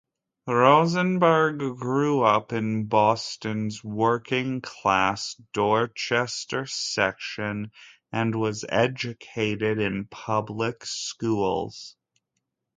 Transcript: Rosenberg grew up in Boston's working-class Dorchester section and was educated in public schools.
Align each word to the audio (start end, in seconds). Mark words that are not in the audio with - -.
Rosenberg 0.47 1.59
grew 1.77 2.23
up 2.23 2.53
in 2.53 2.87
Boston's 2.87 3.83
working-class 3.83 5.35
Dorchester 5.53 6.65
section 6.65 7.71
and 8.11 8.33
was 8.33 8.65
educated 8.67 9.77
in 9.77 10.05
public 10.05 10.83
schools. 10.87 11.97